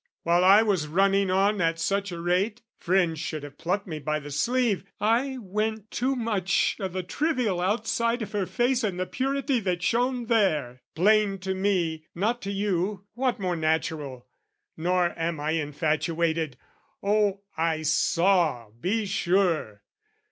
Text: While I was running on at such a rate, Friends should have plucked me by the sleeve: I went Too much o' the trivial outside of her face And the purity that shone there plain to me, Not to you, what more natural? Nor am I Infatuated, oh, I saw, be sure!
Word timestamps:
While 0.23 0.43
I 0.43 0.63
was 0.63 0.87
running 0.87 1.29
on 1.29 1.61
at 1.61 1.77
such 1.79 2.11
a 2.11 2.19
rate, 2.19 2.63
Friends 2.75 3.19
should 3.19 3.43
have 3.43 3.59
plucked 3.59 3.85
me 3.85 3.99
by 3.99 4.19
the 4.19 4.31
sleeve: 4.31 4.83
I 4.99 5.37
went 5.37 5.91
Too 5.91 6.15
much 6.15 6.75
o' 6.79 6.87
the 6.87 7.03
trivial 7.03 7.59
outside 7.61 8.23
of 8.23 8.31
her 8.31 8.47
face 8.47 8.83
And 8.83 8.99
the 8.99 9.05
purity 9.05 9.59
that 9.59 9.83
shone 9.83 10.25
there 10.25 10.81
plain 10.95 11.37
to 11.41 11.53
me, 11.53 12.07
Not 12.15 12.41
to 12.41 12.51
you, 12.51 13.05
what 13.13 13.39
more 13.39 13.55
natural? 13.55 14.25
Nor 14.75 15.13
am 15.19 15.39
I 15.39 15.51
Infatuated, 15.51 16.57
oh, 17.03 17.41
I 17.55 17.83
saw, 17.83 18.71
be 18.71 19.05
sure! 19.05 19.83